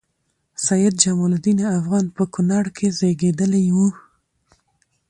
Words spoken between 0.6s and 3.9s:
سيدجمال الدين افغان په کونړ کې زیږیدلی وه